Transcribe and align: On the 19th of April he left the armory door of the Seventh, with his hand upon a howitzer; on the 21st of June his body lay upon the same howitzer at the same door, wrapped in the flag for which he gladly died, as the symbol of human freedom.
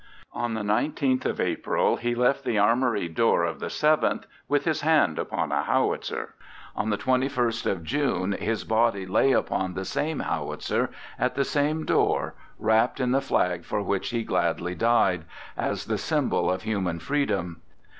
On 0.33 0.55
the 0.55 0.63
19th 0.63 1.25
of 1.25 1.39
April 1.39 1.97
he 1.97 2.15
left 2.15 2.43
the 2.43 2.57
armory 2.57 3.07
door 3.07 3.43
of 3.43 3.59
the 3.59 3.69
Seventh, 3.69 4.25
with 4.47 4.65
his 4.65 4.81
hand 4.81 5.19
upon 5.19 5.51
a 5.51 5.61
howitzer; 5.61 6.33
on 6.75 6.89
the 6.89 6.97
21st 6.97 7.67
of 7.69 7.83
June 7.83 8.31
his 8.31 8.63
body 8.63 9.05
lay 9.05 9.31
upon 9.31 9.75
the 9.75 9.85
same 9.85 10.21
howitzer 10.21 10.89
at 11.19 11.35
the 11.35 11.45
same 11.45 11.85
door, 11.85 12.33
wrapped 12.57 12.99
in 12.99 13.11
the 13.11 13.21
flag 13.21 13.63
for 13.63 13.83
which 13.83 14.09
he 14.09 14.23
gladly 14.23 14.73
died, 14.73 15.23
as 15.55 15.85
the 15.85 15.99
symbol 15.99 16.49
of 16.49 16.63
human 16.63 16.97
freedom. 16.97 17.61